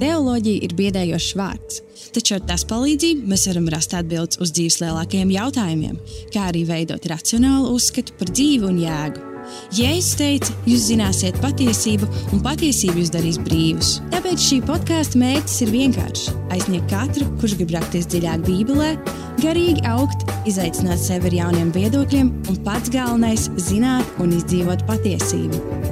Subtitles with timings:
[0.00, 1.82] Teoloģija ir biedējošs vārds,
[2.14, 5.98] taču ar tās palīdzību mēs varam rast atbildes uz dzīves lielākajiem jautājumiem,
[6.32, 9.28] kā arī veidot racionālu uzskatu par dzīvi un jēgu.
[9.74, 13.96] Jēzus teica, jūs zināsiet patiesību, un patiesība jūs darīs brīvus.
[14.14, 18.92] Tāpēc šī podkāstu mērķis ir vienkāršs- aizsniegt katru, kurš grib rakties dziļāk Bībelē,
[19.42, 25.91] garīgi augt, izaicināt sevi ar jauniem viedokļiem, un pats galvenais- zināt un izdzīvot patiesību.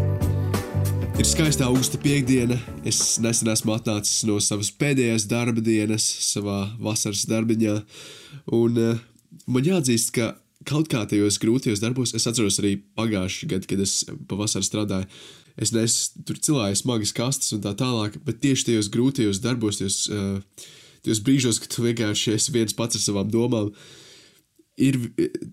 [1.20, 2.56] Ir skaista augusta piekdiena.
[2.88, 7.74] Es nesen esmu atnācis no savas pēdējās darba dienas, savā vasaras darbiņā.
[8.56, 9.02] Un uh,
[9.44, 10.30] man jāatzīst, ka
[10.64, 13.98] kaut kā tajos grūtajos darbos, es atceros arī pagājušajā gadā, kad es
[14.30, 15.10] pavasarī strādāju.
[15.60, 19.98] Es nesu tur cilāju smagas kastes un tā tālāk, bet tieši tajos grūtajos darbos, tajos,
[20.08, 20.70] uh,
[21.04, 23.68] tajos brīžos, kad tu vienkārši esi viens pats ar savām domām,
[24.80, 24.96] ir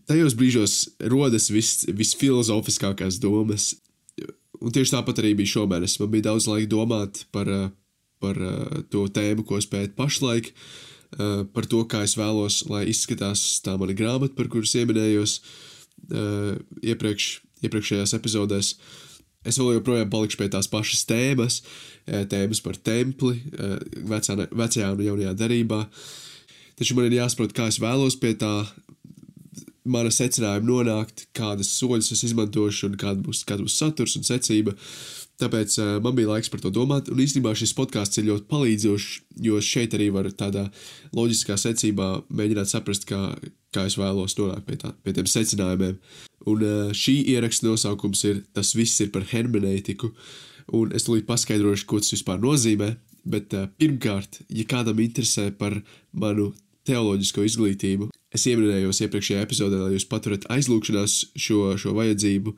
[0.08, 0.78] tajos brīžos
[1.12, 3.74] rodas vis, visfilozofiskākās domas.
[4.62, 6.00] Un tieši tāpat arī bija šomēnes.
[6.02, 7.70] Man bija daudz laika domāt par, eh,
[8.22, 12.86] par eh, to tēmu, ko es pētu pašlaik, eh, par to, kā es vēlos, lai
[12.86, 15.42] izskatās tā mana grāmata, par kuras ieminējos
[16.86, 18.76] iepriekš, iepriekšējās epizodēs.
[19.48, 21.64] Es vēl joprojām palikšu pie tās pašas tēmas,
[22.06, 23.42] tēmas par templi,
[24.06, 25.88] vecā, vecajā un jaunajā derībā.
[26.78, 28.68] Taču man ir jāsaprot, kā es vēlos pie tā
[29.92, 34.76] mana secinājuma nonākt, kādas soļus es izmantošu un kāda būs, kāda būs saturs un secība.
[35.38, 39.10] Tāpēc uh, man bija laiks par to domāt, un īstenībā šis podkāsts ir ļoti palīdzošs,
[39.46, 40.66] jo šeit arī var tādā
[41.14, 43.20] loģiskā secībā mēģināt saprast, kā,
[43.76, 46.00] kā es vēlos nonākt pie, tā, pie tiem secinājumiem.
[46.50, 50.10] Un uh, šī ieraksta nosaukums ir Tas viss ir par hermenētiku,
[50.78, 52.96] un es tūlīt paskaidrošu, ko tas vispār nozīmē.
[53.28, 55.78] Bet uh, pirmkārt, ja kādam interesē par
[56.18, 56.54] manu
[56.88, 58.10] teoloģisko izglītību.
[58.38, 62.54] Es ieminējos iepriekšējā epizodē, lai jūs paturat aizlūgšanās šo, šo vajadzību,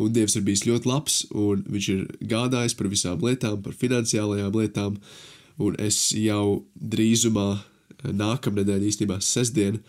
[0.00, 4.56] un Dievs ir bijis ļoti labs, un Viņš ir gādājis par visām lietām, par finansiālajām
[4.56, 4.96] lietām,
[5.60, 9.82] un es jau drīzumā eh, nākamnedēļ, īstenībā sestdien,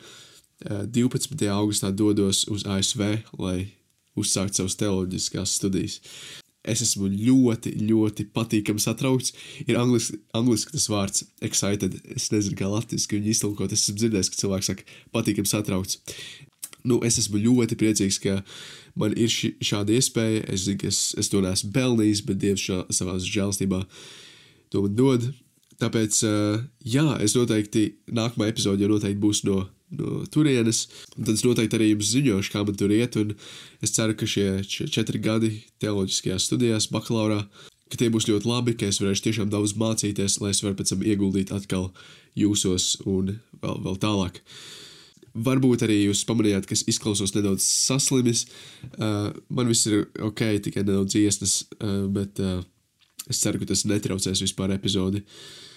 [0.67, 1.39] 12.
[1.39, 3.07] Eh, augustā dodos uz ASV,
[3.39, 3.71] lai
[4.19, 6.01] uzsāktu savas teoloģiskās studijas
[6.67, 9.33] es esmu ļoti, ļoti patīkami satraukts.
[9.65, 11.97] Ir angliski, angliski tas vārds excited.
[12.15, 13.73] Es nezinu, kā latviešu viņu iztulkot.
[13.73, 15.99] Es esmu dzirdējis, ka cilvēks saka, patīkami satraukts.
[16.87, 18.39] Nu, es esmu ļoti priecīgs, ka
[18.99, 20.45] man ir ši, šāda iespēja.
[20.53, 23.83] Es zinu, ka es, es to neesmu pelnījis, bet Dievs šā, savā žēlstībā
[24.71, 25.29] to man dod.
[25.81, 26.21] Tāpēc,
[26.85, 29.63] jā, es noteikti nākamā epizode jau noteikti būs no
[29.97, 30.85] no turienes.
[31.17, 33.17] Un tad es noteikti arī jums ziņošu, kā man tur iet.
[33.83, 35.53] Es ceru, ka šie četri gadi
[35.83, 37.43] teoloģiskajās studijās, bakalaurā,
[37.91, 40.93] ka tie būs ļoti labi, ka es varēšu tiešām daudz mācīties, lai es varu pēc
[40.93, 41.89] tam ieguldīt atkal
[42.39, 44.39] jūsos un vēl, vēl tālāk.
[45.31, 48.45] Varbūt arī jūs pamanījāt, ka es izklausos nedaudz saslimis.
[48.97, 52.59] Uh, man viss ir ok, tikai nedaudz iesnas, uh, bet uh,
[53.31, 55.23] es ceru, ka tas netraucēs vispār epizodi.
[55.23, 55.70] Uh,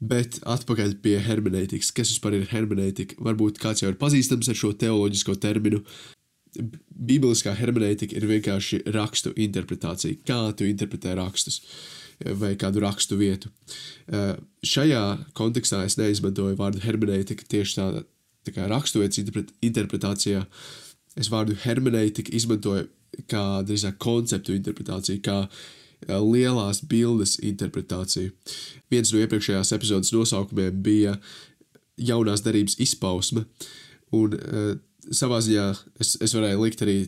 [0.00, 1.92] Bet atpakaļ pie hermenētikas.
[1.92, 3.18] Kas vispār ir hermenētika?
[3.20, 5.82] Varbūt kāds jau ir pazīstams ar šo teoloģisko terminu.
[6.56, 10.22] Bībeliskā hermenētika ir vienkārši rakstu interpretācija.
[10.26, 11.60] Kā tu interpretē rakstus
[12.40, 13.48] vai kādu rakstu vietu.
[14.08, 14.34] Uh,
[14.66, 15.04] šajā
[15.36, 18.02] kontekstā es neizmantoju vārdu hermenētika tieši tādā
[18.44, 19.20] tā kā raksturvietas
[19.64, 20.44] interpretācijā.
[21.20, 22.88] Es vārdu hermenētika izmantoju
[23.30, 25.42] kā drīzāk konceptu interpretāciju, kā
[26.08, 28.32] lielās bildes interpretāciju.
[28.90, 31.16] Viens no iepriekšējās epizodes nosaukumiem bija
[32.00, 33.44] jaunās darbības izpausme,
[34.16, 34.74] un uh,
[35.12, 35.66] savā ziņā
[36.00, 36.98] es, es varēju likt arī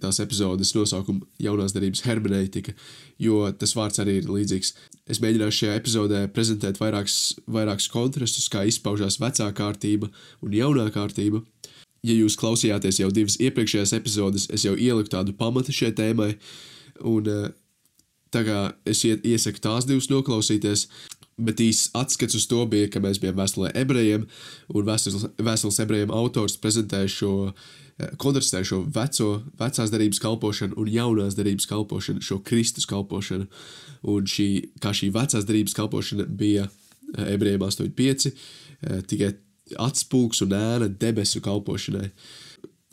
[0.00, 2.74] tās epizodes nosaukumu jaunās darbības hermeneitika,
[3.18, 4.74] jo tas vārds arī ir līdzīgs.
[5.10, 10.10] Es mēģināšu šajā epizodē prezentēt vairākus, vairākus kontrastus, kā izpaužās vecā kārtība
[10.44, 11.42] un jaunā kārtība.
[12.06, 16.30] Ja jūs klausījāties jau divas iepriekšējās epizodes, es jau ieliku tādu pamatu šai tēmai,
[17.04, 17.48] un uh,
[18.30, 20.86] Tā kā es iesaku tās divas noklausīties,
[21.40, 24.26] bet īsts atskats uz to bija, ka mēs bijām vēstulē ebrejiem,
[24.74, 31.34] un vēstules ebrejiem autors prezentēja šo, eh, kontrastēja šo veco, vecās darības kalpošanu un jaunās
[31.38, 33.48] darības kalpošanu, šo Kristus kalpošanu.
[34.02, 38.30] Un šī, kā šī vecās darības kalpošana bija eh, ebrejiem 8.5,
[38.82, 39.34] eh, tikai
[39.78, 42.10] atspūgs un ēna debesu kalpošanai.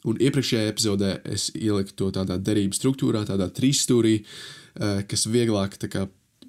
[0.05, 6.07] Un iepriekšējā epizodē es ieliku to tādā derības struktūrā, tādā trīsstūrī, uh, kas vieglāk kā,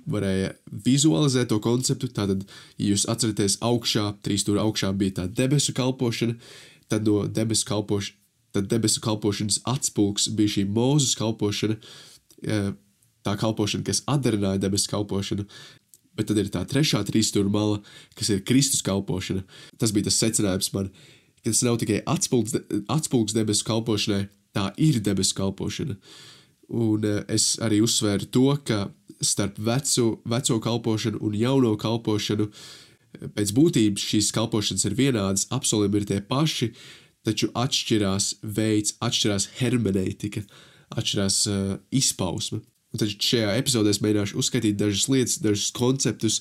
[0.09, 0.53] varēja
[0.87, 2.11] vizualizēt to konceptu.
[2.15, 2.45] Tātad,
[2.79, 6.39] ja jūs atceraties, augšā, trīs stūra augšā bija tā debesu kalpošana,
[6.89, 8.13] tad no debesu, kalpoš,
[8.57, 11.79] tad debesu kalpošanas atspūgs bija šī mūzes kalpošana,
[12.45, 12.73] eh,
[13.27, 15.47] tā kalpošana, kas atdarināja debesu kalpošanu.
[16.19, 17.83] Bet tad ir tā trešā trīsstūra mala,
[18.19, 19.45] kas ir Kristus kalpošana.
[19.79, 20.89] Tas bija tas secinājums man,
[21.45, 22.57] ka tas nav tikai atspūgs,
[22.91, 24.27] atspūgs debesu kalpošanai,
[24.57, 25.95] tā ir debesu kalpošana.
[26.69, 28.87] Un uh, es arī uzsvēru to, ka
[29.25, 32.49] starp veco, veco kalpošanu un jauno kalpošanu
[33.35, 36.71] pēc būtības šīs kalpošanas ir vienādas, apsolījumi ir tie paši,
[37.27, 40.45] taču atšķirās veids, atšķirās hermeneitika,
[40.95, 42.61] atšķirās uh, izpausme.
[42.93, 46.39] Un tad šajā epizodē es mēģināšu uzskaitīt dažas lietas, dažus konceptus,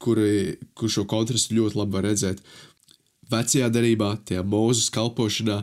[0.00, 2.40] kuri, kur šo kontrastu ļoti labi var redzēt.
[3.32, 5.62] Vecajā darbā, tajā mūzes kalpošanā,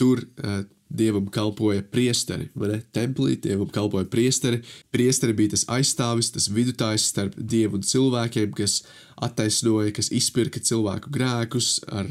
[0.00, 2.80] tur uh, dievam kalpoja priesteri, vai ne?
[2.94, 4.60] Templī dievam kalpoja priesteri.
[4.94, 8.82] Priesteri bija tas aizstāvis, tas vidutājs starp dievu un cilvēkiem, kas
[9.22, 12.08] attaisnoja, kas izpirka cilvēku grēkus ar,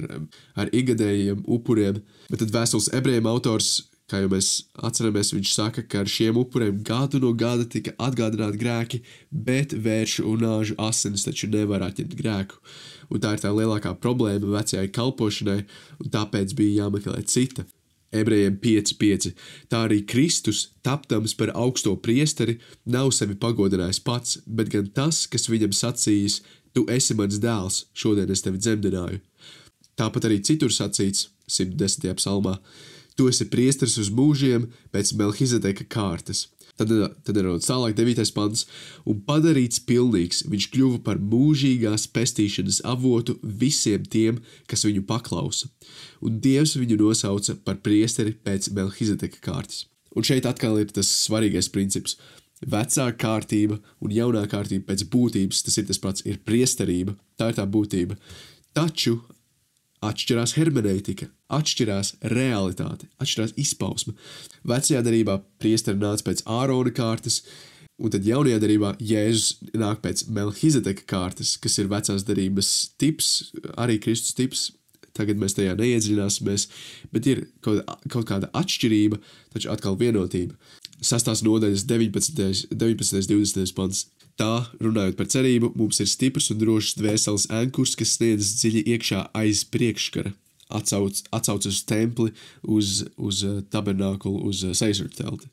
[0.55, 2.01] ar ikgadējiem upuriem.
[2.31, 3.81] Bet tad vēstules ebrejiem autors
[4.11, 4.47] Kā jau mēs
[4.83, 8.99] atceramies, viņš saka, ka ar šiem upuriem gadu no gada tika atgādināti grēki,
[9.31, 12.59] bet vēršu un nāžu asinis taču nevar atņemt grēku.
[13.07, 15.61] Un tā ir tā lielākā problēma vecajai kalpošanai,
[16.03, 17.63] un tāpēc bija jāmeklē cita.
[18.11, 19.31] Ebrejiem 5,5.
[19.71, 25.47] Tā arī Kristus, tapdams par augsto priesteri, nav sevi pagodinājis pats, bet gan tas, kas
[25.51, 26.41] viņam sacījis:
[26.75, 29.21] Tu esi mans dēls, šodien es tevi dzemdināju.
[29.99, 32.11] Tāpat arī citur sacīts, 110.
[32.19, 32.57] psalmā:
[33.15, 36.47] Tu esi priesteris uz mūžiem pēc Melhizedeka kārtas.
[36.79, 36.91] Tad,
[37.25, 38.25] tad ir tālāk 9.
[38.35, 38.65] pants,
[39.05, 44.39] un padarīts pilnīgs, viņš kļuva par mūžīgās pestīšanas avotu visiem tiem,
[44.71, 45.69] kas viņu paklausa.
[46.23, 49.85] Un Dievs viņu nosauca par priesteri pēc Melhizedeka kārtas.
[50.15, 52.17] Un šeit atkal ir tas svarīgais princips.
[52.61, 57.57] Vecā kārtība un jaunā kārtība pēc būtības, tas ir tas pats, ir priesterība, tā ir
[57.57, 58.17] tā būtība.
[58.77, 59.17] Taču
[60.05, 64.15] atšķirās hermeneitika, atšķirās realitāte, atšķirās izpausme.
[64.67, 67.41] Vecajā darbā priesteri nāca pēc Ārona kārtas,
[68.01, 72.71] un tad jaunajā darbā Jēzus nāk pēc Melhizedeka kārtas, kas ir vecās darbības
[73.01, 74.69] tips, arī Kristus tips.
[75.11, 76.69] Tagad mēs tajā neiedziļināsimies,
[77.11, 79.17] bet ir kaut, kaut kāda atšķirība,
[79.51, 80.55] taču atkal vienotība.
[81.03, 82.71] Sastās nodaļas 19.
[82.71, 83.27] 19.
[83.27, 83.75] 20.
[83.75, 84.05] pants.
[84.41, 89.19] Tā, runājot par cerību, mums ir stiprs un drošs dvēseles ankurs, kas sniedzas dziļi iekšā
[89.37, 90.31] aiz priekškara,
[90.73, 92.31] atsauc, atsauc uz templi,
[92.65, 95.51] uz, uz uh, tabernākulu, uz uh, seisuru telti.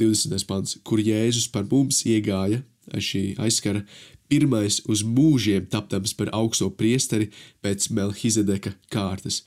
[0.00, 0.46] 20.
[0.48, 2.62] pants, kur Jēzus par mums iegāja
[2.96, 3.84] aiz šī aizskara,
[4.32, 7.28] pirmais uz mūžiem tapdams par augsto priesteri
[7.60, 9.42] pēc Melhizedeka kārtas.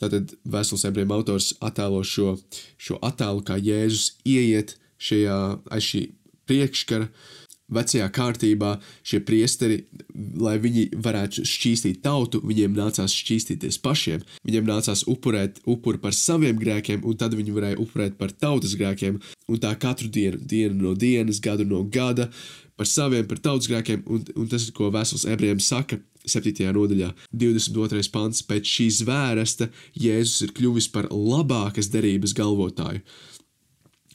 [0.00, 2.38] Tātad vēstules ebrejiem autors attēlo šo,
[2.80, 5.40] šo attēlu, kā Jēzus ieiet šajā
[5.76, 6.06] aiz šī
[6.48, 8.74] priekškara, uh, Vecajā kārtībā
[9.06, 9.78] šie priesteri,
[10.36, 14.24] lai viņi varētu šķīstīt tautu, viņiem nācās šķīstīties pašiem.
[14.44, 19.16] Viņiem nācās upurēt upuri par saviem grēkiem, un tad viņi varēja upurēt par tautas grēkiem.
[19.48, 22.28] Un tā katru dienu, dienu no dienas, gadu no gada,
[22.76, 26.68] par saviem, par tautas grēkiem, un, un tas ir, ko Vēsules ebrejiem saka 7.
[26.72, 28.08] nodaļā, 22.
[28.12, 28.42] pants.
[28.48, 29.68] Pēc šīs zvērsta
[30.00, 33.04] Jēzus ir kļuvis par labākas derības galvotāju.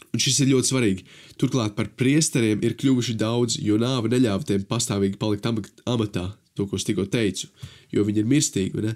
[0.10, 1.08] Un šis ir ļoti svarīgi.
[1.42, 6.26] Turklāt par priesteriem ir kļuvuši daudz, jo nāve neļāva tiem pastāvīgi palikt amatā,
[6.58, 7.50] to, ko es tikko teicu,
[7.94, 8.86] jo viņi ir mirstīgi.
[8.88, 8.96] Ne?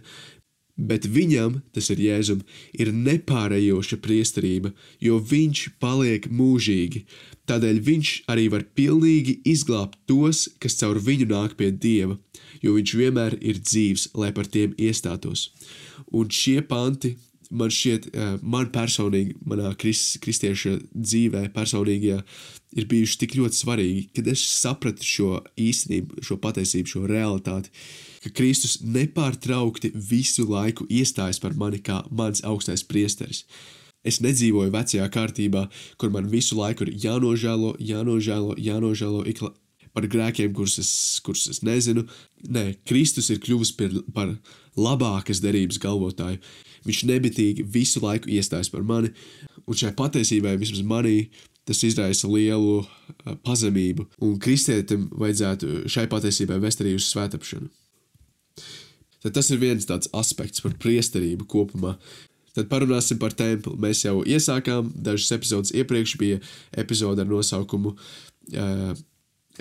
[0.74, 2.39] Bet viņam, tas ir Jēzum,
[2.74, 4.71] ir nepārējoša priesterība,
[5.06, 7.04] jo viņš paliek mūžīgi.
[7.45, 12.18] Tādēļ viņš arī var pilnīgi izglābt tos, kas caur viņu nāk pie Dieva,
[12.66, 15.51] jo viņš vienmēr ir dzīvs, lai par tiem iestātos.
[16.09, 17.13] Un šie panti
[17.53, 18.09] man šķiet,
[18.41, 22.21] man personīgi, manā krist, kristieša dzīvē, personīgajā,
[22.73, 25.29] ir bijuši tik ļoti svarīgi, kad es sapratu šo
[25.59, 27.71] īstenību, šo patiesību, šo realitāti,
[28.23, 33.44] ka Kristus nepārtraukti visu laiku iestājas par mani kā mans augstais priesteris.
[34.04, 39.39] Es nedzīvoju vecajā kārtībā, kur man visu laiku ir jānožēlo, jānožēlo, jānožēlo ik,
[39.94, 40.92] par grēkiem, kurus es,
[41.23, 42.06] kurus es nezinu.
[42.50, 44.35] Nē, Kristus ir kļuvis par, par
[44.80, 46.42] labākas derības galvotāju.
[46.88, 49.14] Viņš nebitīgi visu laiku iestājas par mani,
[49.64, 51.18] un šai patiesībai vismaz manī
[51.64, 52.88] tas izraisa lielu uh,
[53.45, 57.69] pazemību, un kristietim vajadzētu šai patiesībai vest arī uz svētāpšanu.
[59.23, 61.95] Tad tas ir viens tāds aspekts par priesterību kopumā.
[62.54, 63.78] Tad parunāsim par templi.
[63.81, 66.42] Mēs jau iesākām dažas epizodes iepriekš, bija
[66.83, 68.92] epizode ar nosaukumu uh,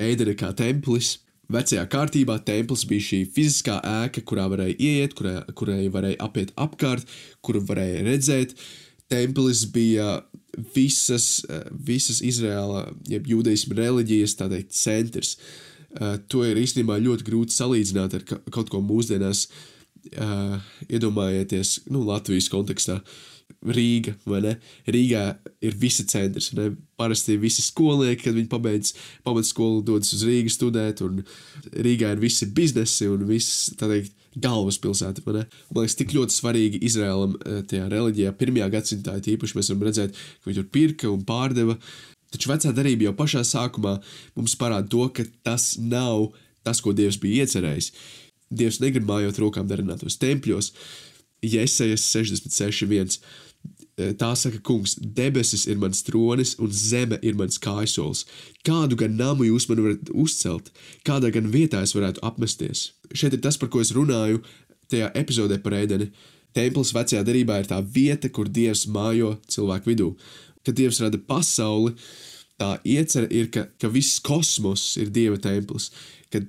[0.01, 1.19] Eidere kā templis.
[1.53, 7.09] Vecajā kārtībā templis bija šī fiziskā ēka, kurā varēja ieiet, kurai, kurai varēja apiet apkārt,
[7.45, 8.55] kuru varēja redzēt.
[9.13, 10.23] Templis bija
[10.75, 15.37] visas, visas Izraēla, jeb jūdeisma reliģijas teikt, centrs.
[15.93, 19.45] Uh, to ir īstenībā ļoti grūti salīdzināt ar kaut ko mūsdienās,
[20.17, 20.57] uh,
[20.89, 23.03] iedomājieties, nu, Latvijas kontekstā.
[23.63, 24.55] Rīga, vai ne?
[24.91, 25.23] Rīgā
[25.63, 26.73] ir visi centrs, ne?
[26.99, 28.95] Parasti visi skolnieki, kad viņi pabeidz
[29.27, 31.23] pamatskolu, dodas uz Rīgu studēt, un
[31.73, 35.23] Rīgā ir visi biznesi un viss, tā teikt, galvaspilsēta?
[35.27, 35.45] Man
[35.77, 40.49] liekas, tik ļoti svarīgi Izrēlam eh, tajā reliģijā pirmajā gadsimtā, īpaši mēs varam redzēt, ka
[40.49, 41.77] viņi tur pirka un pārdeva
[42.33, 43.99] Taču vecā darība jau pašā sākumā
[44.39, 46.31] mums parāda to, ka tas nav
[46.65, 47.91] tas, ko Dievs bija iecerējis.
[48.53, 50.73] Dievs negrib mājot rokām darinātos tempļos.
[51.43, 53.19] Jēzus 66.1.
[53.93, 58.25] Tā saka, kungs, debesis ir mans tronis un zeme ir mans kājsols.
[58.65, 60.71] Kādu gan namu jūs man varat uzcelt,
[61.05, 62.87] kādā gan vietā es varētu apmesties?
[63.13, 64.41] Šeit ir tas, par ko es runāju
[64.89, 66.09] tajā epizodē par ēdeni.
[66.57, 70.09] Templis vecajā derībā ir tā vieta, kur Dievs mājo cilvēku vidū.
[70.65, 71.93] Kad Dievs rada pasauli,
[72.61, 75.91] tā iecerē ir, ka, ka viss kosmos ir Dieva templis,
[76.33, 76.43] ka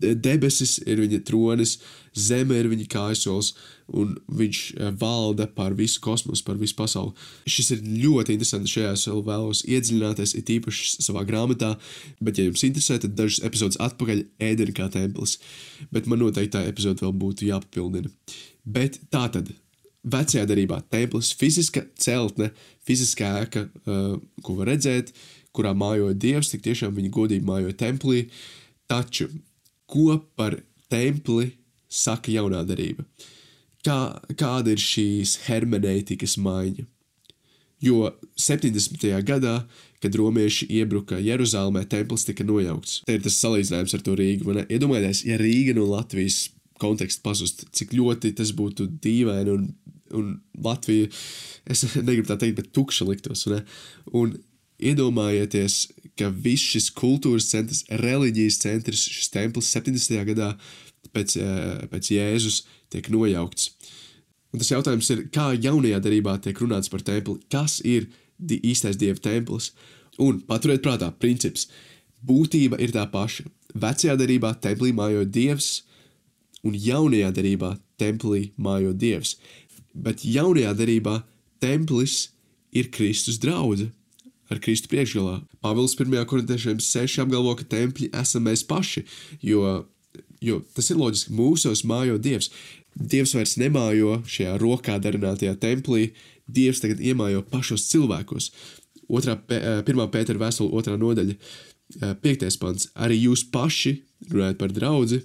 [0.00, 1.76] debesis ir viņa tronis,
[2.16, 3.52] zeme ir viņa kājasols,
[3.92, 7.12] un viņš eh, valda pār visu kosmosu, pār visu pasauli.
[7.50, 8.72] Šis ir ļoti interesants.
[8.72, 11.74] Šajā es vēl vēlos iedziļināties, it īpaši savā grāmatā,
[12.20, 15.36] bet, ja jums interesē, tad dažas epizodes atpakaļ ēdera kā templis,
[15.94, 18.12] bet man noteikti tā epizode vēl būtu jāpapildina.
[18.64, 19.52] Bet tā tad.
[20.04, 22.50] Vecajā darbā templis, fiziska celtne,
[22.84, 25.14] fiziskā ēka, uh, ko var redzēt,
[25.56, 28.26] kurā mājoja dievs, tik tiešām viņi godīgi mājoja templī.
[28.90, 29.28] Taču,
[29.90, 30.58] ko par
[30.92, 31.52] templi
[31.88, 33.04] saka jaunā darība.
[33.84, 36.86] Kā, kāda ir šīs hermenētikas maiņa?
[37.84, 39.04] Jo 70.
[39.28, 39.58] gadā,
[40.00, 43.02] kad romieši iebruka Jeruzalemē, templis tika nojaukts.
[43.04, 44.56] Te ir tas salīdzinājums ar to Rīgu.
[44.64, 46.46] Iedomājieties, ja Rīga no Latvijas
[46.80, 49.68] konteksta pazust, cik ļoti tas būtu dīvaini un,
[50.16, 50.32] un
[50.64, 51.10] Latvija,
[51.70, 53.46] es negribu tā teikt, bet tukša liktos.
[53.52, 53.62] Ne?
[54.16, 54.36] Un
[54.82, 55.78] iedomājieties,
[56.18, 60.24] ka viss šis kultūras centrs, reliģijas centrs, šis templis 70.
[60.30, 60.54] gadā
[61.14, 63.70] pēc, eh, pēc Jēzus tiek nojaukts.
[64.52, 68.96] Un tas jautājums ir, kā jaunajā darbā tiek runāts par templi, kas ir di īstais
[68.96, 69.72] dieva templis.
[70.18, 71.66] Un paturiet prātā, princips.
[72.24, 73.44] Būtība ir tā paša.
[73.74, 75.82] Vecajā darbā templī mājo dievs,
[76.62, 79.36] un jaunajā darbā templī mājo dievs.
[79.94, 81.24] Bet jaunajā darbā
[81.60, 82.28] templis
[82.72, 83.92] ir Kristus draudzene
[84.50, 85.40] ar Kristu priekšgalā.
[85.64, 86.20] Pāvils 1.
[86.28, 89.04] korintiešiem 6 apgalvo, ka tempļi esam mēs paši,
[89.42, 89.84] jo
[90.44, 92.50] Jo tas ir loģiski, mūsos mājo Dievs.
[92.94, 96.10] Dievs vairs nemājo šajā rokā darinātajā templī,
[96.44, 98.50] Dievs tagad iemājo pašos cilvēkos.
[99.08, 102.88] Otrā, eh, pirmā pētera vēstule, otrā nodaļa, eh, piektais pants.
[102.94, 105.22] Arī jūs paši, runājot par draugu,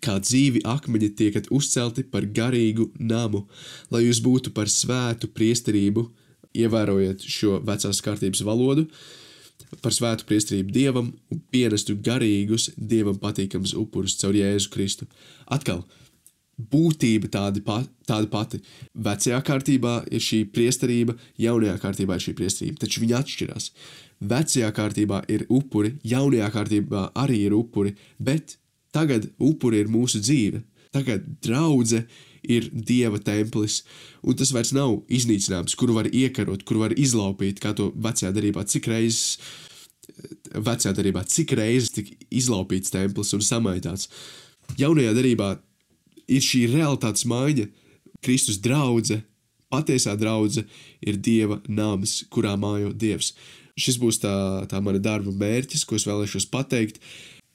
[0.00, 3.46] kā dzīvi akmeņi tiekat uzcelti par garīgu namu,
[3.90, 6.10] lai jūs būtu par svētu priesterību,
[6.64, 8.86] ievērojot šo vecās kārtības valodu,
[9.82, 15.08] par svētu priestrību dievam un pienestu garīgus, dievam patīkamus upurus caur Jēzu Kristu.
[15.50, 15.82] Atkal,
[16.58, 18.60] būtība tāda, pa, tāda pati.
[18.94, 23.68] Vecajā kārtībā ir šī priesterība, jaunajā kārtībā ir šī priesterība, taču viņi atšķirās.
[24.30, 28.56] Vecajā kārtībā ir upuri, jaunajā kārtībā arī ir upuri, bet
[28.94, 30.64] tagad upuri ir mūsu dzīve.
[30.94, 32.06] Tagad draudzene
[32.42, 33.82] ir dieva templis,
[34.22, 38.66] un tas vairs nav iznīcināms, kuru var iekarot, kuru var izlaupīt, kā to vecajā darbā,
[38.68, 39.38] cik reizes.
[40.54, 44.08] Vecajā darbā, cik reizes tika izlaupīts templis un samaitāts.
[44.80, 45.50] Jaunajā darbā
[46.28, 47.68] ir šī realitātes maiņa,
[48.24, 49.22] Kristus draudzene,
[49.72, 50.66] patiesā draudzene
[51.04, 53.34] ir Dieva nams, kurā mājo Dievs.
[53.78, 54.34] Šis būs tā,
[54.70, 56.98] tā mana darba mērķis, ko es vēlēšos pateikt.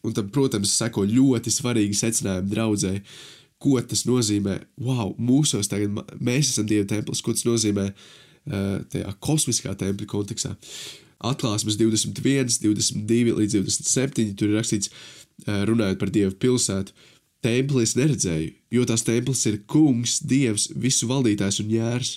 [0.03, 3.03] Un tam, protams, seko ļoti svarīgi secinājumi draudzēji
[3.63, 4.57] ko tas nozīmē.
[4.83, 10.53] Wow, mūsos tagad mēs esam Dieva templis, ko tas nozīmē uh, tajā kosmiskā tempļa kontekstā.
[11.23, 14.33] Atklāsmes 21, 22 līdz 27.
[14.39, 16.95] Tur ir rakstīts, uh, runājot par Dieva pilsētu.
[17.43, 22.13] Templi es neredzēju, jo tās templis ir kungs, dievs, visu valdītājs un jērs.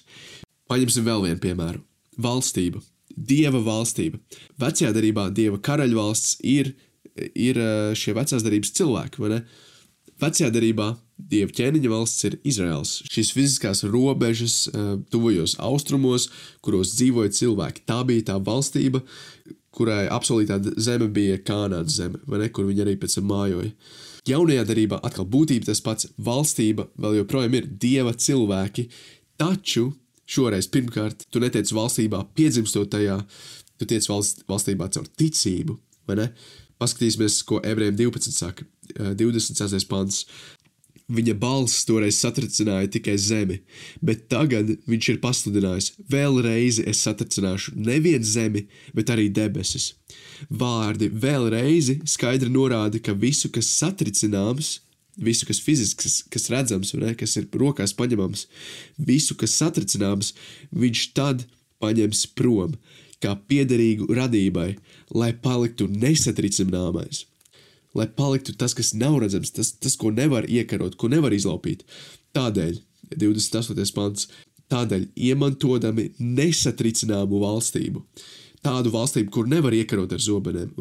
[0.71, 1.83] Paņemsim vēl vienu piemēru.
[2.23, 2.83] Valstība.
[3.11, 4.21] Dieva valstība.
[4.61, 6.75] Vecajā darbā dieva karaļvalsts ir,
[7.35, 7.59] ir
[7.99, 9.41] šie vecās darbības cilvēki, vai ne?
[10.21, 12.91] Vecajā darbā Dieva ķēniņa valsts ir Izraels.
[13.09, 16.29] Šīs fiziskās robežas uh, tuvajos austrumos,
[16.65, 17.87] kuros dzīvoja cilvēki.
[17.89, 19.01] Tā bija tā valstība,
[19.77, 23.73] kurai apsolītā zeme bija Kanādas zeme, vai ne, kur viņi arī pēc tam mājoja.
[24.29, 28.89] Jaunajā darbā atkal būtība tas pats- valstība vēl joprojām ir dieva cilvēki,
[29.39, 29.95] taču
[30.27, 33.25] šoreiz pirmkārt tu netiec valstībā piedzimstot tajā,
[33.79, 36.33] tu tiec valst, valstībā caur ticību, vai ne?
[36.81, 39.89] Paskatīsimies, ko ebrejiem 12 saka, 26.
[39.91, 40.25] pants.
[41.07, 43.61] Viņa balss toreiz satricināja tikai zemi,
[44.03, 48.65] bet tagad viņš ir pasludinājis: Vēlreiz es satricināšu nevienu zemi,
[48.95, 49.93] bet arī debesis.
[50.51, 54.81] Vārdi vēlreiz skaidri norāda, ka visu, kas satricināms,
[55.17, 58.49] visu, kas fizisks, kas redzams, ne, kas ir rokās paņemams,
[58.99, 60.35] visu, kas satricināms,
[60.75, 61.47] viņš tad
[61.79, 62.75] paņems prom,
[63.23, 64.73] kā piederīgu radībai,
[65.15, 67.29] lai paliktu nesatricināmais
[67.97, 71.87] lai paliktu tas, kas nav redzams, tas, tas ko nevar iekarot, ko nevar izlaupīt.
[72.37, 72.81] Tādēļ,
[73.17, 73.95] 28.
[73.97, 74.29] pants,
[74.73, 78.05] tādēļ iemantojami nesatricināmu valstību.
[78.67, 80.73] tādu valstību, kur nevar iekarot ar zobenēm.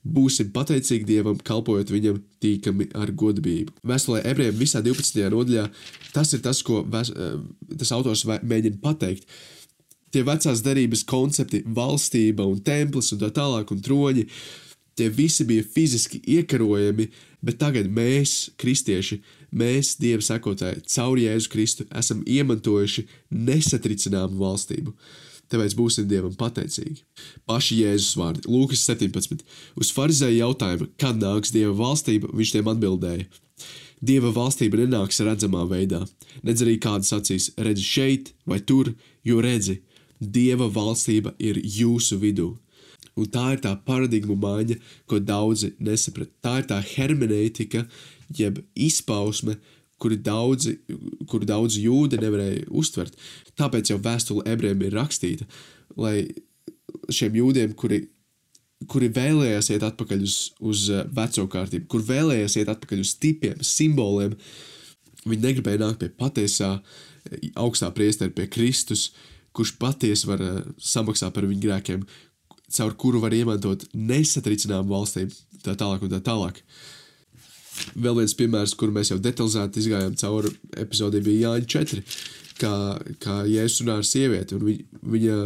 [0.00, 3.74] Būsim pateicīgi Dievam, kalpojot viņam tīkami ar godību.
[3.84, 5.26] Vēstulē ebrejiem visā 12.
[5.34, 5.66] nodaļā
[6.14, 7.34] tas ir tas, ko ves, eh,
[7.76, 9.26] tas autors mēģina pateikt.
[10.10, 14.26] Tie vecās derības koncepti, valstība un templis un tā tālāk un troņi,
[14.98, 17.08] tie visi bija fiziski iekarojami,
[17.44, 19.20] bet tagad mēs, kristieši,
[19.56, 24.94] mēs, Dieva sekotāji, caur Jēzu Kristu, esam iemantojuši nesatricināmu valstību.
[25.50, 27.02] Tāpēc būsim Dievam pateicīgi.
[27.48, 29.42] Paši Jēzus vārdi, Lūkas 17.
[29.80, 33.26] Uz farizēju jautājumu, kad nāks Dieva valstība, viņš tiem atbildēja:
[34.00, 36.04] Dieva valstība nenāks redzamā veidā,
[36.46, 38.94] nedz arī kāds acīs, redzi šeit vai tur,
[39.26, 39.80] jo redzi,
[40.20, 42.52] Dieva valstība ir jūsu vidū.
[43.18, 44.78] Un tā ir tā paradigmu maiņa,
[45.10, 46.32] ko daudzi nesaprata.
[46.44, 47.84] Tā ir tā hermeneitika,
[48.36, 49.56] jeb izpausme,
[50.00, 50.76] kuri daudzi,
[51.28, 53.18] kuri daudzi jūdi nevarēja uztvert.
[53.58, 55.48] Tāpēc jau vēstule ebrejiem ir rakstīta,
[56.00, 56.14] lai
[57.12, 58.00] šiem jūdiem, kuri,
[58.90, 63.60] kuri vēlējās iet atpakaļ uz, uz eh, veco kārtību, kur vēlējās iet atpakaļ uz tipiem,
[63.66, 64.36] simboliem,
[65.26, 69.10] viņi negribēja nākt pie patiesā eh, augstā priestera, pie Kristus,
[69.56, 72.04] kurš patiesi var uh, samaksāt par viņu grēkiem,
[72.76, 75.30] caur kuru var iemantot nesatricināmu valstīm,
[75.64, 76.62] tā tālāk un tā tālāk.
[77.96, 80.50] Vēl viens piemērs, kur mēs jau detalizēti izgājām cauri
[80.82, 82.02] epizodē, bija Jāņa 4,
[82.60, 82.72] kā,
[83.22, 85.38] kā Jēzus runā ar sievieti un viņa, viņa,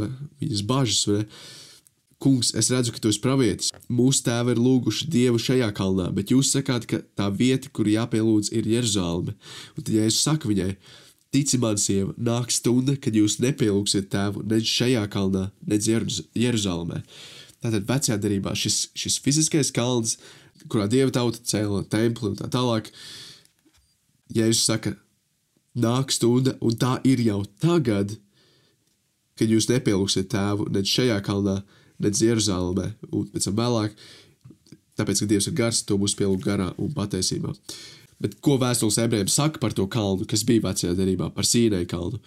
[0.42, 1.04] viņas bažas.
[1.12, 1.28] Ne?
[2.24, 3.70] Kungs, es redzu, ka tu esi pravietis.
[3.92, 8.50] Mūsu tēvi ir lūguši Dievu šajā kalnā, bet jūs sakāt, ka tā vieta, kur jāpielūdz,
[8.56, 9.34] ir Jeruzaleme.
[9.76, 10.72] Un tad Jēzus saka viņai,
[11.34, 17.00] Tici man, sieva, nāk stunda, kad jūs nepielūgsiet tēvu ne šajā kalnā, ne Jeruzalemē.
[17.64, 20.18] Tātad vecajā darbā šis, šis fiziskais kalns,
[20.70, 22.92] kurā dieva tauta cēla templi un tā tālāk,
[24.34, 24.94] Jēzus saka,
[25.74, 28.14] nāk stunda, un tā ir jau tagad,
[29.34, 31.58] kad jūs nepielūgsiet tēvu ne šajā kalnā,
[31.98, 33.98] ne Jeruzalemē, un pēc tam vēlāk,
[34.98, 37.54] tāpēc, ka Dievs ir gars, to būs pielūgt garā un patiesībā.
[38.24, 42.22] Bet ko vēstules ebrejiem saka par to kalnu, kas bija vecajā derībā, par Sīnai kalnu?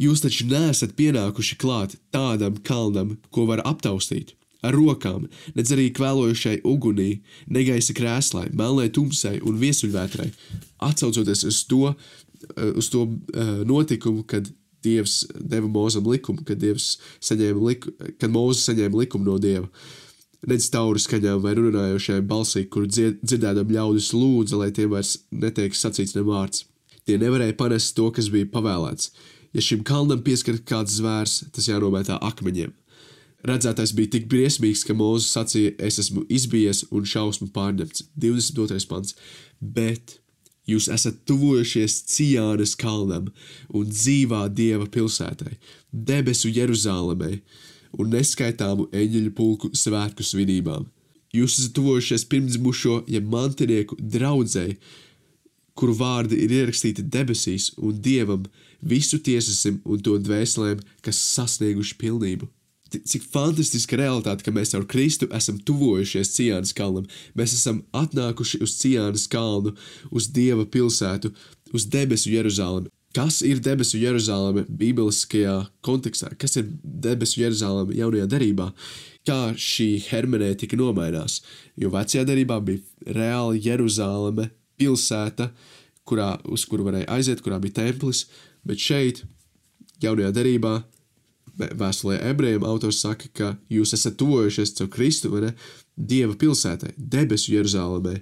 [0.00, 4.32] Jūs taču neesat pienākuši klāt tādam kalnam, ko var aptaustīt
[4.64, 7.20] ar rokām, nedz arī kvēlojušai ugunī,
[7.52, 10.30] negaisa krēslai, melnai tumsai un viesuļvētrai,
[10.88, 14.48] atsaucoties uz to, eh, uz to uh, notikumu, kad
[14.86, 19.66] Dievs deva mūzam likumu, kad, Dievs saņēma liku, kad Mūzes saņēma likumu no Dieva.
[19.66, 20.05] Uh,
[20.46, 25.74] nedz tauru skaņām vai runājošai balsī, kur dzied, dzirdēdam ļaudis lūdza, lai tiem vairs netiek
[25.74, 26.66] sacīts ne vārds.
[27.06, 29.12] Tie nevarēja panest to, kas bija pavēlēts.
[29.54, 32.74] Ja šim kalnam pieskar kāds zvērs, tas jānometā akmeņiem.
[33.46, 38.08] Redzētais bija tik briesmīgs, ka Mozus sacīja: Es esmu izbijies un šausmu pārņemts.
[38.18, 38.80] 22.
[38.90, 39.14] pants.
[39.60, 40.18] Bet
[40.66, 43.30] jūs esat tuvojušies Cijānas kalnam
[43.70, 45.54] un dzīvā dieva pilsētai,
[45.92, 47.38] debesu Jeruzālēmai
[48.00, 50.86] un neskaitāmu eņģeļu pulku svētku svinībām.
[51.36, 54.78] Jūs esat tuvojušies pirmsmušo, ja mantinieku draudzēji,
[55.76, 58.46] kuru vārdi ir ierakstīti debesīs, un dievam
[58.80, 62.48] visu tiesasim un to dvēselēm, kas sasnieguši pilnību.
[62.86, 67.08] Cik fantastiska realitāte, ka mēs ar Kristu esam tuvojušies Cijānas kalnam.
[67.36, 69.74] Mēs esam atnākuši uz Cijānas kalnu,
[70.14, 71.32] uz Dieva pilsētu,
[71.74, 72.92] uz debesu Jeruzalemi.
[73.16, 75.54] Kas ir debesu Jeruzaleme bībeliskajā
[75.86, 76.34] kontekstā?
[76.36, 78.66] Kas ir debesu Jeruzaleme jaunajā derībā?
[79.24, 81.38] Kā šī hermenētika nomainās?
[81.80, 85.48] Jo vecajā derībā bija reāli Jeruzaleme pilsēta,
[86.04, 88.26] kurā, uz kuru varēja aiziet, kurā bija templis,
[88.68, 89.22] bet šeit,
[90.04, 90.74] jaunajā derībā,
[91.56, 95.54] vēstulē ebrejiem autors saka, ka jūs esat tuvojušies caur Kristu, vai ne?
[95.96, 98.18] Dieva pilsētai, debesu Jeruzalemē.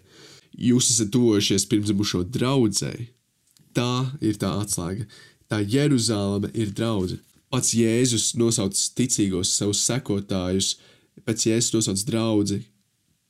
[0.55, 3.09] Jūs esat tuvojušies pirmsmušo draudzēji,
[3.75, 5.07] Tā ir tā atslēga.
[5.51, 7.23] Tā Jeruzaleme ir draudzene.
[7.55, 10.73] Pats Jēzus nosauc ticīgos savus sekotājus,
[11.23, 12.59] pēc Jēzus nosauc draugu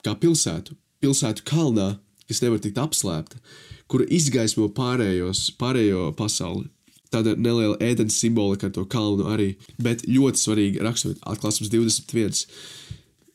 [0.05, 1.91] kā pilsētu, pilsētu kalnā,
[2.29, 3.41] kas nevar tikt apslēpta,
[3.89, 6.71] kura izgaismo pārējos, pārējo pasauli.
[7.13, 12.47] Tāda neliela ēdienas simbolika ar to kalnu arī, bet ļoti svarīgi raksturot atklāsmes 21.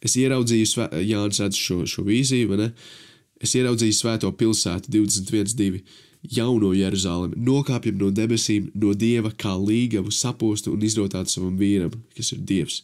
[0.04, 2.69] Es ieraudzīju, Jānis redz šo, šo vīziju, vai ne?
[3.39, 5.84] Es ieraudzīju svēto pilsētu 21.2
[6.23, 12.34] jauno Jeruzalemi, nokāpjam no debesīm, no dieva kā līgavu sapostu un izrotātu savam vīram, kas
[12.36, 12.82] ir dievs.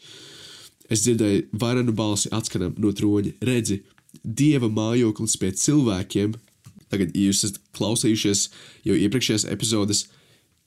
[0.89, 3.81] Es dzirdēju varenu balsi atskanam no troņa, redzi,
[4.23, 6.35] dieva mājoklis pie cilvēkiem.
[6.93, 8.45] Tagad, ja jūs esat klausījušies
[8.85, 10.05] jau iepriekšējās epizodes,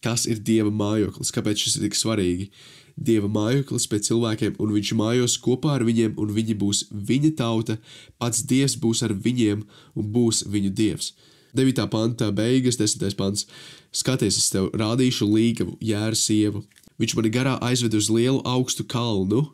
[0.05, 2.51] kas ir dieva mājoklis, kāpēc šis ir tik svarīgi.
[2.99, 7.79] Dieva mājoklis pie cilvēkiem, un viņš mājos kopā ar viņiem, un viņi būs viņa tauta,
[8.19, 9.63] pats dievs būs ar viņiem
[9.95, 11.13] un būs viņu dievs.
[11.57, 11.85] 9.
[11.93, 13.15] pantā beigas, 10.
[13.17, 13.47] pants.
[13.95, 16.65] Skaties, es tev rādīšu līgavu, jēra sievu.
[16.99, 19.47] Viņš mani garā aizved uz lielu augstu kalnu,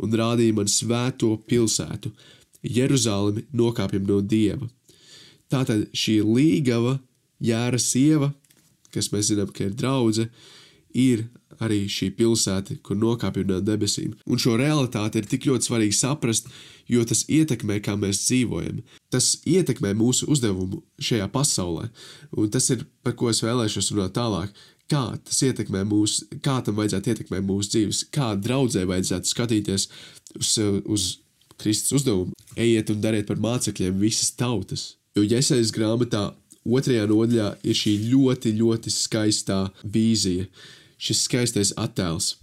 [0.00, 2.12] un rādīja man svēto pilsētu,
[2.62, 4.68] Jeruzalemi nokāpjam no dieva.
[5.50, 6.98] Tātad šī līgava,
[7.42, 8.30] jēra sieva,
[8.94, 10.30] kas mēs zinām, ka ir draudzene,
[10.94, 11.24] ir
[11.60, 14.14] arī šī pilsēta, kur nokāpj no debesīm.
[14.26, 16.48] Un šo realitāti ir tik ļoti svarīgi saprast,
[16.88, 18.80] jo tas ietekmē, kā mēs dzīvojam.
[19.10, 21.88] Tas ietekmē mūsu uzdevumu šajā pasaulē,
[22.38, 24.52] un tas ir, par ko es vēlēšos runāt tālāk.
[24.90, 29.86] Kā tas ietekmē mūsu, kā tam vajadzētu ietekmēt mūsu dzīves, kā draudzē vajadzētu skatīties
[30.38, 31.04] uz, uz
[31.60, 32.34] Kristus uzdevumu.
[32.58, 34.96] Ejiet un dariet par mācekļiem visas tautas.
[35.14, 36.30] Jo Jēzus grāmatā
[36.66, 40.46] otrajā nodaļā ir šī ļoti, ļoti skaistā vīzija,
[41.00, 42.36] šis skaistais attēls.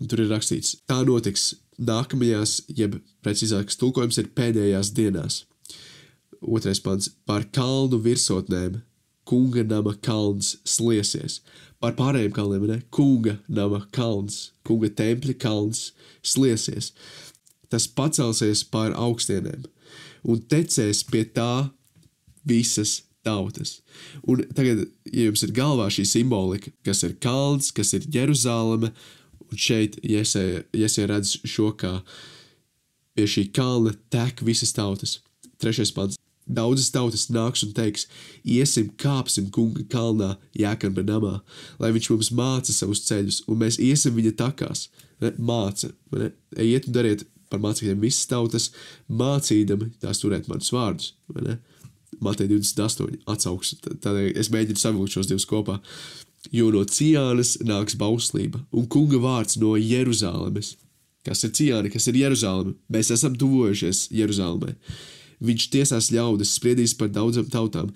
[0.00, 5.44] Un tur ir rakstīts, tā notiks nākamajās, jeb precīzāks tulkojums ir pēdējās dienās.
[6.40, 8.82] Otrais pants- par kalnu virsotnēm
[9.24, 11.40] kunga nama kalns sliesies.
[11.80, 12.82] Par pārējiem kalniem, ne?
[12.90, 16.92] Kunga nama kalns, kunga tempļa kalns sliesies.
[17.70, 19.64] Tas pacelsies pār augstieniem
[20.24, 21.70] un tecēs pie tā
[22.46, 23.80] visas tautas.
[24.28, 28.92] Un tagad, ja jums ir galvā šī simbolika, kas ir kalns, kas ir Jeruzaleme,
[29.50, 32.00] un šeit Jēzus redz šo kā
[33.16, 35.18] pie šī kalna tek visas tautas.
[35.60, 36.16] Trešais pants.
[36.50, 38.06] Daudzas tautas nāks un teiks,
[38.44, 41.36] iesim, kāpsim kunga kalnā, jēkabā namā,
[41.82, 44.88] lai viņš mums māca savus ceļus, un mēs iesim viņa takās.
[45.20, 45.34] Ne?
[45.38, 46.32] Māca, ne?
[46.58, 48.70] ejiet un dariet par mācekļiem visas tautas,
[49.10, 51.14] mācīdami tās turēt manus vārdus.
[52.20, 53.76] Mateja 28 atsauks.
[54.02, 55.78] Tādēļ es mēģinu savilkt šos divus kopā.
[56.54, 60.74] Jo no Cijānas nāks bauslība un kunga vārds no Jeruzālēmes.
[61.26, 62.74] Kas ir Cijāna, kas ir Jeruzālēme?
[62.92, 64.74] Mēs esam tuvojušies Jeruzālēmē.
[65.40, 67.94] Viņš tiesās ļaudis, spriedīs par daudzām tautām,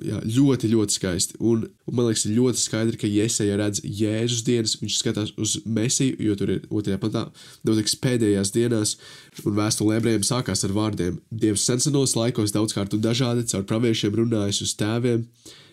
[0.00, 1.38] jā, ļoti, ļoti skaisti.
[1.40, 6.18] Un, un man liekas, ļoti skaidri, ka Jēzeja redz Jēzus dienas, viņš skatās uz Mēsiju,
[6.26, 7.24] jo tur ir otrajā pantā,
[7.68, 8.96] notiks pēdējās dienās,
[9.44, 14.62] un vēstule ebrejiem sākās ar vārdiem: Dievs sensenos laikos daudzkārt un dažādi caur praviešiem runājis
[14.66, 15.26] uz tēviem,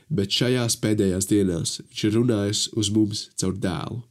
[0.09, 4.03] bet šajās pēdējās dienās viņš ir runājis uz mums caur dēlu.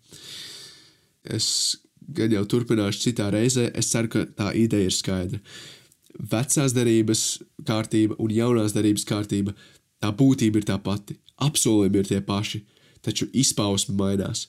[1.29, 1.49] Es
[2.15, 5.43] gan jau turpināšu citā reizē, es ceru, ka tā ideja ir skaidra.
[6.17, 7.25] Vecās derības
[7.69, 9.53] kārtība un jaunās derības kārtība
[9.99, 12.63] Tā būtība ir tā pati, apsolījumi ir tie paši,
[13.03, 14.47] taču izpausme mainās.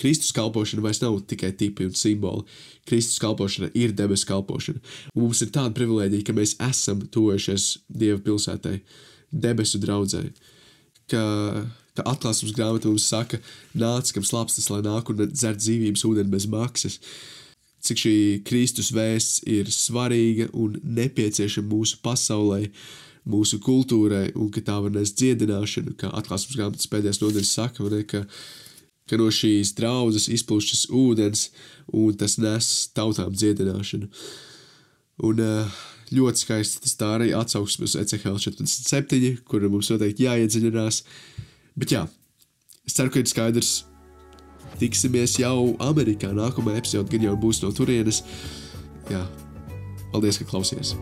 [0.00, 2.42] Kristus kalpošana vairs nav tikai tipi un simboli.
[2.88, 4.80] Kristus kalpošana ir debesu kalpošana.
[5.14, 8.80] Un mums ir tāda privilēģija, ka mēs esam tuvojušies Dieva pilsētai,
[9.30, 10.24] debesu draudzē.
[11.12, 11.22] Ka,
[11.94, 13.38] ka atklāsmes grāmata mums saka,
[13.78, 16.98] nāc, kam slāpstas, lai nāk un dzer dzīvības ūdeni bez maksas.
[17.82, 18.16] Cik šī
[18.46, 22.68] Kristus vēsts ir svarīga un nepieciešama mūsu pasaulē,
[23.26, 28.02] mūsu kultūrai, un ka tā var nest dziedināšanu, kā atklāsmes grāmatas pēdējās nodaļas saka, ne,
[28.06, 28.22] ka,
[29.10, 31.48] ka no šīs draudzes izplūšas ūdens,
[31.90, 34.10] un tas nes tautām dziedināšanu.
[35.26, 35.42] Un
[36.12, 41.02] ļoti skaisti tas tā arī atsauksmes ECHL 47, kur mums noteikti jāiedziļinās.
[41.78, 42.06] Bet jā,
[42.86, 43.80] es ceru, ka ir skaidrs.
[44.80, 46.32] Tiksimies jau Amerikā.
[46.36, 48.22] Nākamā epizode gan jau būs no turienes.
[49.10, 49.24] Jā,
[50.12, 50.96] paldies, ka klausījāties!